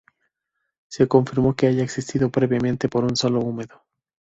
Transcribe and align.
Se 0.89 1.07
confirmó 1.07 1.55
que 1.55 1.67
haya 1.67 1.83
existido 1.83 2.31
previamente 2.31 2.89
por 2.89 3.03
un 3.03 3.15
solo 3.15 3.39
húmero. 3.41 3.83